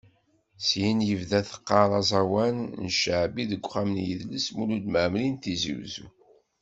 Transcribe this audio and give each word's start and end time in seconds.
Syin 0.67 0.99
tebda 1.07 1.39
teqqar 1.49 1.89
aẓawan 1.99 2.57
n 2.83 2.85
cceɛbi 2.95 3.43
deg 3.51 3.63
Uxxam 3.67 3.89
n 3.93 3.97
yidles 4.05 4.45
Mulud 4.55 4.85
Mɛemmeri 4.93 5.29
n 5.29 5.35
Tizi 5.41 5.73
Uzzu. 5.81 6.07